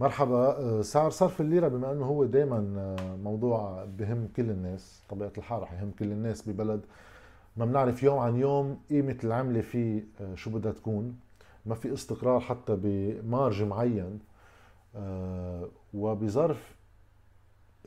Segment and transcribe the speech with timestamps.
[0.00, 0.36] مرحبا.
[0.36, 5.62] آه، سعر صرف الليرة بما إنه هو دائما آه، موضوع بهم كل الناس طبيعة الحال
[5.62, 6.80] رح يهم كل الناس ببلد.
[7.56, 11.18] ما بنعرف يوم عن يوم قيمة العملة فيه آه، شو بدها تكون.
[11.66, 14.18] ما في استقرار حتى بمارج معين.
[15.94, 16.76] وبظرف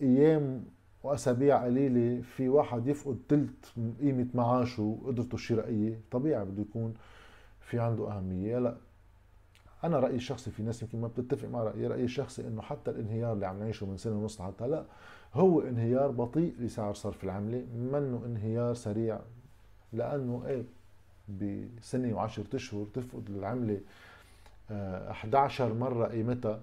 [0.01, 0.65] أيام
[1.03, 6.93] وأسابيع قليلة في واحد يفقد ثلث قيمة معاشه وقدرته الشرائية طبيعي بده يكون
[7.59, 8.59] في عنده أهمية.
[8.59, 8.77] لا
[9.83, 13.33] أنا رأيي الشخصي في ناس يمكن ما بتتفق مع رأيي رأيي الشخصي إنه حتى الانهيار
[13.33, 14.85] اللي عم نعيشه من سنة ونص حتى هلأ
[15.33, 19.19] هو انهيار بطيء لسعر صرف العملة منه انهيار سريع
[19.93, 20.63] لأنه إيه
[21.29, 23.81] بسنة وعشرة أشهر تفقد العمله
[24.71, 26.61] 11 آه، مرة قيمتها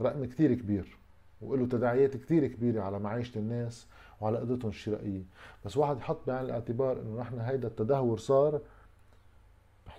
[0.00, 0.96] رقم كثير كبير
[1.42, 3.86] وله تداعيات كثير كبيرة على معيشة الناس
[4.20, 5.22] وعلى قدرتهم الشرائية.
[5.64, 8.60] بس واحد يحط بعين الاعتبار إنه نحن هيدا التدهور صار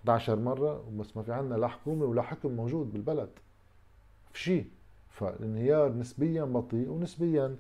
[0.04, 3.30] 11 مرة بس ما في عنا لا حكومة ولا حكم موجود بالبلد.
[4.34, 4.66] في شيء
[5.10, 7.56] فالانهيار نسبيا بطيء ونسبيا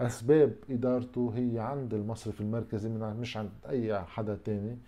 [0.00, 4.78] أسباب إدارته هي عند المصرف المركزي من مش عند أي حدا تاني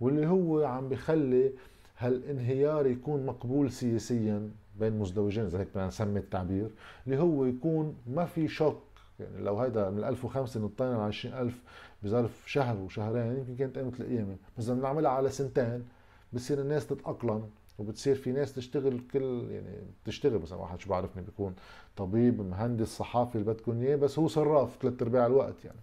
[0.00, 1.52] واللي هو عم بخلي
[1.98, 4.50] هالانهيار يكون مقبول سياسيا
[4.80, 6.70] بين مزدوجين إذا هيك بدنا نسمي التعبير
[7.06, 8.82] اللي هو يكون ما في شوك.
[9.20, 11.62] يعني لو هيدا من 1005 نطينا ل 20000
[12.02, 15.84] بظرف شهر وشهرين يمكن كانت قيمة القيامه بس اذا بنعملها على سنتين.
[16.32, 21.54] بصير الناس تتأقلم وبتصير في ناس تشتغل كل يعني تشتغل مثلا واحد شو بعرفني بيكون
[21.96, 25.78] طبيب مهندس صحافي اللي بدكم إياه بس هو صراف ثلاث أرباع الوقت يعني.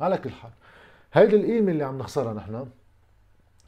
[0.00, 0.50] على كل حال
[1.12, 2.66] هيدي القيمه اللي عم نخسرها نحن.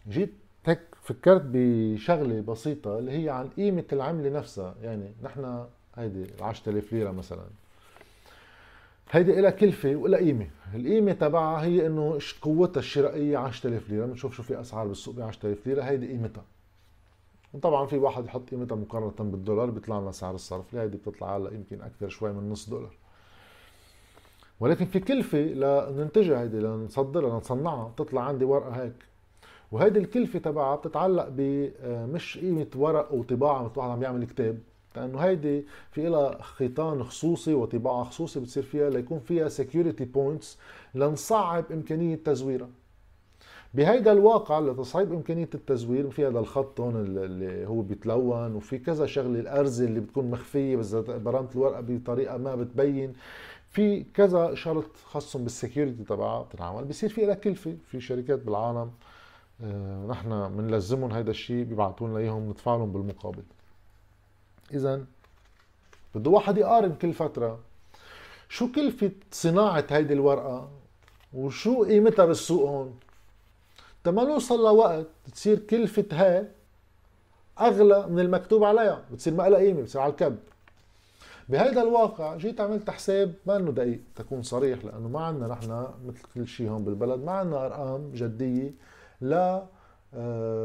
[0.09, 0.33] جيت
[0.65, 4.75] هيك فكرت بشغلة بسيطة اللي هي عن قيمة العملة نفسها.
[4.83, 7.45] يعني نحن هيدي ال 10000 ليرة مثلا.
[9.15, 10.47] هيدي لها كلفة ولا قيمة.
[10.75, 14.07] القيمة تبعها هي إنه قوتها الشرائية 10000 ليرة.
[14.07, 15.83] بنشوف شو في أسعار بالسوق ب 10000 ليرة.
[15.83, 16.45] هيدي قيمتها.
[17.53, 20.75] وطبعا في واحد يحط قيمتها مقارنة بالدولار بيطلع لنا سعر الصرف.
[20.75, 22.95] هيدي بتطلع هلا يمكن أكثر شوي من نص دولار.
[24.61, 27.89] ولكن في كلفة لننتجها هيدي لنصدرها لنصنعها.
[27.89, 28.97] بتطلع عندي ورقة هيك.
[29.73, 34.59] وهيدي الكلفة تبعها بتتعلق بمش قيمة ورق وطباعة مثل واحد عم يعمل كتاب.
[34.97, 40.59] لأنه هيدي في لها خيطان خصوصي وطباعة خصوصي بتصير فيها ليكون فيها security points
[40.95, 42.69] لنصعب إمكانية تزويرها.
[43.75, 49.41] بهيدا الواقع لتصعيب إمكانية التزوير في هذا الخط هون اللي هو بيتلون وفي كذا شغلة
[49.41, 53.13] الأرزة اللي بتكون مخفية بس برمت الورقة بطريقة ما بتبين.
[53.71, 58.91] في كذا شرط خاصهم بال security تبعها بتنعمل بصير في لها كلفة في شركات بالعالم
[59.65, 63.43] آه، نحن بنلزمهم هيدا الشيء بيبعثوا لنا إياهم ندفع لهم بالمقابل.
[64.73, 65.05] اذا
[66.15, 67.59] بده واحد يقارن كل فترة
[68.49, 70.71] شو كلفة صناعة هيدي الورقة
[71.35, 72.99] وشو قيمتها بالسوق هون؟
[74.05, 76.49] تما نوصل لوقت تصير كلفة هاي
[77.61, 80.39] أغلى من المكتوب عليها بتصير ما لها قيمة بتصير على الكب.
[81.49, 86.23] بهيدا الواقع جيت عملت حساب ما إنه دقيق تكون صريح لأنه ما عندنا نحن مثل
[86.35, 88.75] كل شيء هون بالبلد ما عندنا أرقام جدية
[89.21, 89.67] لا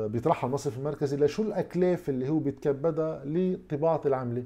[0.08, 4.44] بيطرحها المصرف المركزي لشو الأكلاف اللي هو بيتكبدها لطباعة العملة.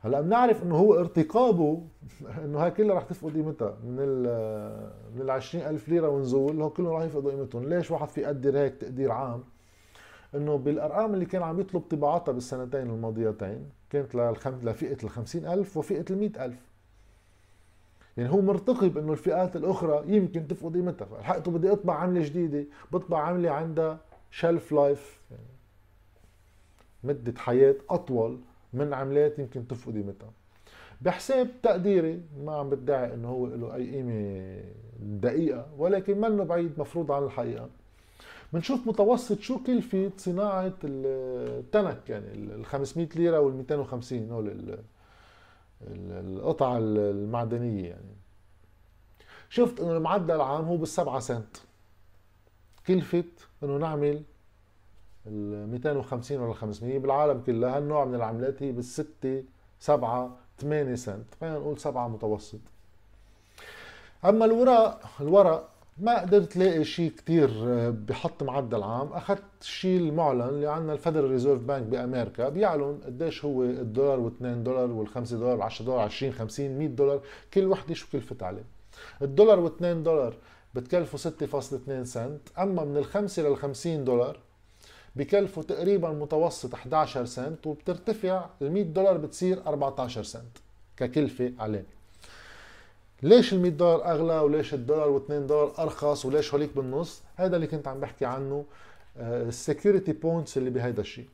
[0.00, 1.82] هلأ بنعرف إنه هو ارتقابه
[2.44, 3.76] إنه هاي كلها رح تفقد قيمتها.
[3.84, 4.22] من ال
[5.14, 7.68] من ال 20000 ليرة ونزول هو كلهم رح يفقدوا قيمتهم.
[7.68, 9.44] ليش واحد في يقدر هيك تقدير عام؟
[10.34, 14.14] إنه بالأرقام اللي كان عم يطلب طباعتها بالسنتين الماضيتين كانت
[14.64, 16.71] لفئة ال 50000 وفئة ال 100000
[18.16, 21.04] يعني هو مرتقب إنه الفئات الأخرى يمكن تفقد قيمتها.
[21.04, 24.00] فلحقته بدي أطبع عملة جديدة بطبع عملة عندها
[24.30, 25.42] شلف لايف يعني
[27.04, 28.38] مدة حياة أطول
[28.72, 30.30] من عملات يمكن تفقد قيمتها.
[31.00, 34.60] بحساب تقديري ما عم بدعي إنه هو له أي قيمة
[35.00, 37.68] دقيقة ولكن منه بعيد مفروض عن الحقيقة.
[38.52, 44.78] بنشوف متوسط شو كلفة صناعة التنك يعني ال 500 ليرة وال 250 هول
[45.88, 48.16] القطع المعدنية يعني.
[49.48, 51.56] شفت إنه المعدل العام هو بالسبعة سنت.
[52.86, 53.24] كلفة
[53.62, 54.22] إنه نعمل
[55.26, 57.76] ال 250 ولا 500 بالعالم كلها.
[57.76, 59.44] هالنوع من العملات هي بالستة
[59.78, 61.26] سبعة 8 سنت.
[61.40, 62.60] خلينا نقول سبعة متوسط.
[64.24, 69.12] أما الورق الورق ما قدرت لاقي شيء كتير آه، بحط معدل عام.
[69.12, 72.48] أخذت الشيء المعلن اللي عندنا ال Federal Reserve Bank بأمريكا.
[72.48, 77.20] بيعلن قديش هو الدولار و2 دولار وال5 دولار و10 دولار 20 50 100 دولار.
[77.54, 78.64] كل وحدة شو كلفت عليه.
[79.22, 80.34] الدولار و2 دولار
[80.74, 82.40] بتكلفوا 6.2 سنت.
[82.58, 84.38] أما من الخمسة لل 50 دولار
[85.16, 90.58] بكلفوا تقريبا متوسط 11 سنت وبترتفع ال 100 دولار بتصير 14 سنت
[90.96, 91.86] ككلفة عليه.
[93.22, 97.66] ليش ال 100 دولار أغلى وليش الدولار و2 دولار أرخص وليش هوليك بالنص؟ هذا اللي
[97.66, 98.64] كنت عم بحكي عنه
[99.16, 101.28] ال security points اللي بهيدا الشيء.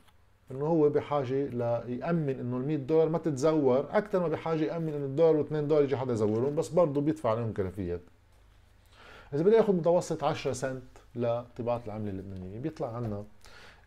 [0.51, 5.05] إنه هو بحاجة ليأمن إنه ال 100 دولار ما تتزور أكثر ما بحاجة يأمن إنه
[5.05, 8.01] الدولار و2 دولار يجي حدا يزورهم بس برضه بيدفع عليهم كلفيات
[9.33, 10.83] إذا بدي آخذ متوسط 10 سنت
[11.15, 13.23] لطباعة العملة اللبنانية بيطلع عنا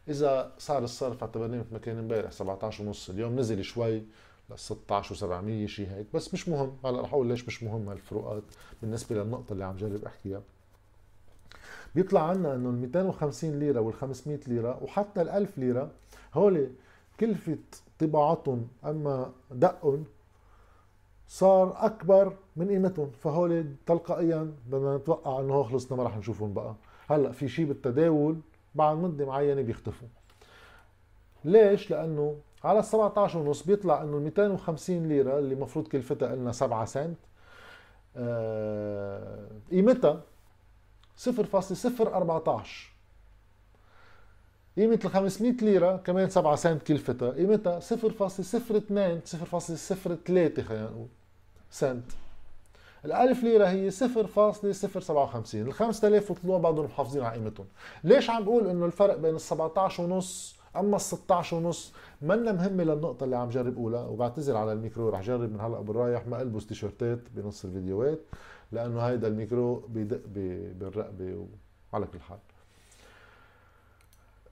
[0.08, 4.02] إذا صار الصرف اعتبرناه مثل ما كان امبارح 17 ونص اليوم نزل شوي
[4.54, 6.06] ل 16 و700 شيء هيك.
[6.14, 6.72] بس مش مهم.
[6.84, 8.42] هلا رح أقول ليش مش مهم هالفروقات
[8.82, 10.42] بالنسبة للنقطة اللي عم جرب أحكيها.
[11.94, 15.90] بيطلع عنا إنه ال 250 ليرة وال 500 ليرة وحتى ال 1000 ليرة
[16.34, 16.68] هول
[17.20, 17.58] كلفة
[17.98, 20.04] طباعتهم أما دقهم
[21.28, 23.10] صار أكبر من قيمتهم.
[23.10, 26.74] فهول تلقائيا بدنا نتوقع إنه خلصنا ما راح نشوفهم بقى.
[27.10, 28.36] هلا في شيء بالتداول
[28.74, 30.08] بعد مدة معينة بيختفوا.
[31.44, 36.52] ليش؟ لأنه على ال 17 ونص بيطلع إنه ال 250 ليرة اللي المفروض كلفتها لنا
[36.52, 37.18] 7 سنت.
[38.16, 40.20] آه قيمتها
[41.24, 41.30] 0.014
[44.76, 47.90] قيمة ال 500 ليرة كمان 7 سنت كلفتها قيمتها 0.02 0.03
[50.60, 51.08] خلينا نقول
[51.70, 52.04] سنت.
[53.04, 57.66] ال 1000 ليرة هي 0.057 ال 5000 طلوع بعضهم محافظين على قيمتهم.
[58.04, 61.92] ليش عم بقول إنه الفرق بين ال 17 ونص أما ال 16 ونص
[62.22, 66.26] منا مهمة للنقطة اللي عم جرب اقولها وبعتذر على الميكرو رح جرب من هلأ بالرايح
[66.26, 68.18] ما ألبس تيشرتات بنص الفيديوهات
[68.72, 70.20] لأنه هيدا الميكرو بيدق
[70.78, 71.46] بالرقبة
[71.92, 72.38] وعلى كل حال.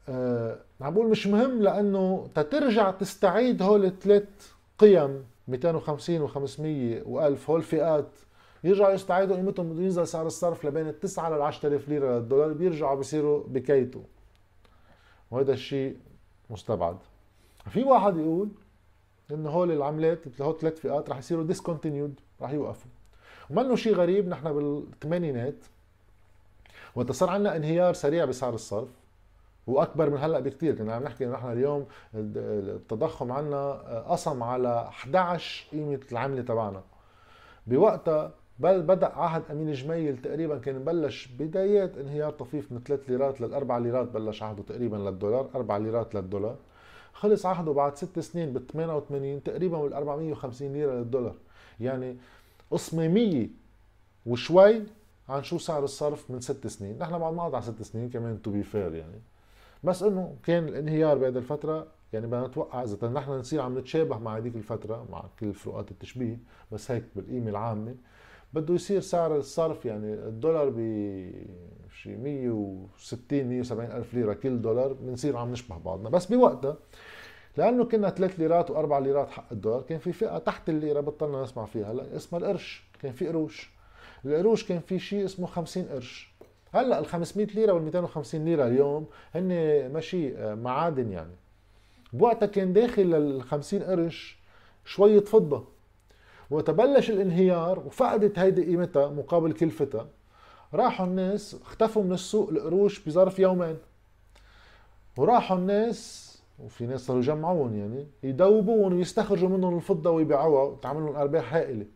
[0.09, 7.63] أه عم بقول مش مهم لأنه تترجع تستعيد هول الثلاث قيم 250 و500 و1000 هول
[7.63, 8.09] فئات
[8.65, 12.95] يرجعوا يستعيدوا قيمتهم بده ينزل سعر الصرف لبين ال 9 لل 10000 ليرة للدولار بيرجعوا
[12.95, 14.03] بيصيروا بكيتوا.
[15.31, 15.97] وهذا الشيء
[16.51, 16.97] مستبعد.
[17.69, 18.49] في واحد يقول
[19.31, 22.91] انه هول العملات هول ثلاث فئات رح يصيروا ديسكونتينيود رح يوقفوا.
[23.51, 25.65] ومنه شيء غريب نحن بالثمانينات
[26.95, 28.89] وقت صار عندنا انهيار سريع بسعر الصرف
[29.67, 33.73] وأكبر من هلأ بكثير كنا عم نحكي نحن اليوم التضخم عندنا
[34.09, 36.83] قسم على 11 قيمة العملة تبعنا.
[37.67, 43.41] بوقتها بل بدأ عهد أمين جميل تقريبا كان بلش بدايات انهيار طفيف من 3 ليرات
[43.41, 46.57] للاربع ليرات بلش عهده تقريبا للدولار 4 ليرات للدولار.
[47.13, 51.35] خلص عهده بعد ست سنين بال 88 تقريبا بال 450 ليرة للدولار.
[51.81, 52.17] يعني
[52.71, 53.49] قسمة 100
[54.27, 54.83] وشوي
[55.29, 56.99] عن شو سعر الصرف من ست سنين.
[56.99, 59.21] نحن بعد ما قطع ست سنين كمان to be fair يعني.
[59.85, 64.37] بس إنه كان الانهيار بهذه الفترة يعني بدنا نتوقع إذا نحن نصير عم نتشابه مع
[64.37, 66.39] هذيك الفترة مع كل فروقات التشبيه
[66.73, 67.95] بس هيك بالقيمة العامة.
[68.53, 70.79] بده يصير سعر الصرف يعني الدولار ب
[72.03, 76.09] شي 160 170 ألف ليرة كل دولار بنصير عم نشبه بعضنا.
[76.09, 76.77] بس بوقتها
[77.57, 81.65] لأنه كنا 3 ليرات و4 ليرات حق الدولار كان في فئة تحت الليرة بطلنا نسمع
[81.65, 83.71] فيها هلا اسمها القرش كان في قروش.
[84.25, 86.33] القروش كان في شيء اسمه 50 قرش.
[86.73, 89.49] هلا ال 500 ليرة وال 250 ليرة اليوم هن
[89.93, 91.35] ماشي آه، معادن يعني.
[92.13, 94.39] بوقتها كان داخل ال 50 قرش
[94.85, 95.65] شوية فضه
[96.51, 100.07] وتبلش الانهيار وفقدت هيدي قيمتها مقابل كلفتها
[100.75, 103.77] راحوا الناس اختفوا من السوق القروش بظرف يومين.
[105.17, 111.55] وراحوا الناس وفي ناس صاروا يجمعوهم يعني يدوبوهم ويستخرجوا منهم الفضة ويبيعوها وتعمل لهم أرباح
[111.55, 111.87] هائلة.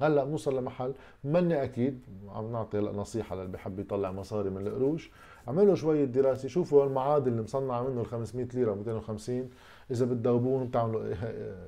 [0.00, 0.94] هلأ بنوصل لمحل
[1.24, 5.10] مني أكيد عم نعطي نصيحة للي بحب يطلع مصاري من القروش.
[5.48, 9.50] اعملوا شوية دراسة شوفوا المعادن اللي مصنعه منه ال 500 ليرة 250
[9.90, 11.14] إذا بتدوبون بتعملوا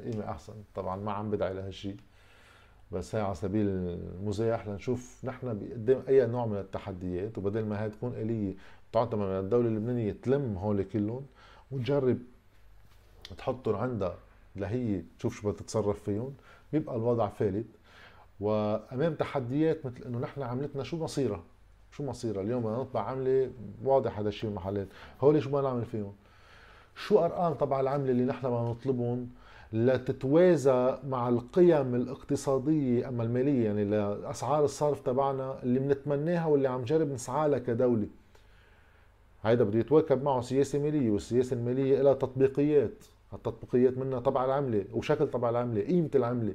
[0.04, 0.54] قيمه أحسن.
[0.74, 1.96] طبعا ما عم بدعي لهالشيء
[2.92, 7.90] بس هي على سبيل المزاح لنشوف نحن قدام أي نوع من التحديات وبدل ما هي
[7.90, 8.54] تكون اليه
[8.92, 11.26] تعتمد من الدولة اللبنانية تلم هول كلهم
[11.70, 12.18] وتجرب
[13.38, 14.16] تحطهم عندها
[14.56, 16.35] لهي تشوف شو بدها تتصرف فيهم.
[16.73, 17.66] بيبقى الوضع فالت.
[18.40, 21.42] وأمام تحديات مثل إنه نحن عملتنا شو مصيرها؟
[21.92, 23.50] شو مصيرها؟ اليوم بدنا نطبع عملة
[23.85, 24.88] واضح هذا الشيء المحلات
[25.20, 26.12] هول شو بدنا نعمل فيهم؟
[26.96, 29.28] شو أرقام تبع العملة اللي نحن بدنا نطلبهم
[29.72, 37.12] لتتوازى مع القيم الاقتصادية أما المالية؟ يعني لأسعار الصرف تبعنا اللي بنتمناها واللي عم جرب
[37.12, 38.06] نسعى لها كدولة.
[39.42, 43.04] هيدا بده يتواكب معه سياسة مالية والسياسة المالية لها تطبيقيات.
[43.32, 46.54] التطبيقيات منها تبع العملة وشكل تبع العملة قيمة العملة.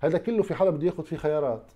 [0.00, 1.72] هذا كله في حدا بده ياخذ فيه خيارات.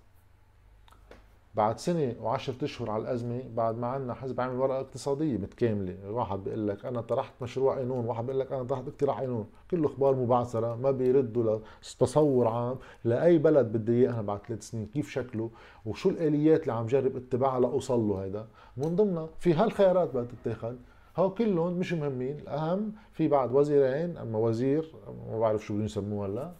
[1.58, 6.44] بعد سنة وعشرة أشهر على الأزمة بعد ما عندنا حزب عامل ورقة اقتصادية متكاملة واحد
[6.44, 9.46] بيقول لك أنا طرحت مشروع قانون واحد بيقول لك أنا طرحت اقتراح قانون.
[9.70, 14.86] كله أخبار مبعثرة ما بيردوا لتصور عام لأي بلد بدي إياه أنا بعد ثلاث سنين
[14.86, 15.50] كيف شكله؟
[15.86, 18.46] وشو الآليات اللي عم جرب اتباعها لأوصل له هيدا؟
[18.76, 20.74] من ضمنها في هالخيارات بدها تتاخذ
[21.16, 24.94] هو كلهم مش مهمين الأهم في بعد وزيرين أما وزير
[25.30, 26.52] ما بعرف شو بدهم يسموه هلا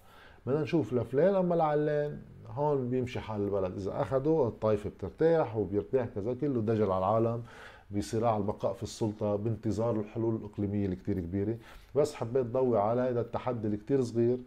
[0.47, 2.19] بدنا نشوف لفلان أما العلان
[2.51, 3.77] هون بيمشي حال البلد.
[3.77, 7.43] إذا اخذوا الطائفة بترتاح وبيرتاح كذا كله دجل على العالم
[7.91, 11.59] بصراع البقاء في السلطة بانتظار الحلول الإقليمية الكتير كبيرة.
[11.95, 14.39] بس حبيت ضوي على هذا التحدي الكتير صغير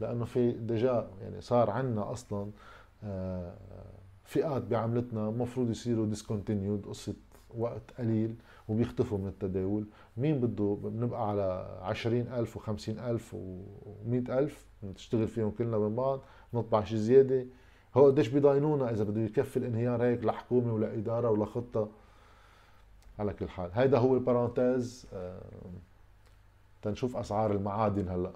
[0.00, 2.50] لأنه في déjà يعني صار عندنا أصلا
[3.04, 3.54] آه،
[4.24, 7.14] فئات بعملتنا المفروض يصيروا discontinued قصة
[7.56, 8.34] وقت قليل
[8.68, 9.84] وبيختفوا من التداول.
[10.16, 16.20] مين بده؟ بنبقى على عشرين ألف وخمسين ألف ومئة ألف نشتغل فيهم كلنا من بعض.
[16.54, 17.46] نطبع شي زيادة.
[17.94, 21.88] هو قديش بيضاينونا إذا بده يكفي الانهيار هيك لحكومة ولا إدارة ولا خطة.
[23.18, 23.70] على كل حال.
[23.72, 25.06] هيدا هو ال parenthèse.
[25.12, 25.40] آه،
[26.82, 28.32] تنشوف أسعار المعادن هلأ.